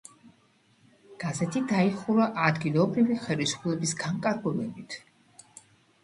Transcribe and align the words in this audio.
გაზეთი 1.23 1.59
დაიხურა 1.71 2.25
ადგილობრივი 2.45 3.17
ხელისუფლების 3.25 3.93
განკარგულებით. 4.05 4.97